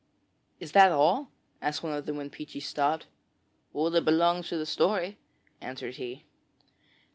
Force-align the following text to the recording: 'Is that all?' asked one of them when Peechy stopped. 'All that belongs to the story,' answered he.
'Is 0.59 0.71
that 0.71 0.91
all?' 0.91 1.29
asked 1.61 1.83
one 1.83 1.93
of 1.93 2.07
them 2.07 2.17
when 2.17 2.31
Peechy 2.31 2.59
stopped. 2.59 3.05
'All 3.71 3.91
that 3.91 4.03
belongs 4.03 4.47
to 4.49 4.57
the 4.57 4.65
story,' 4.65 5.19
answered 5.61 5.97
he. 5.97 6.23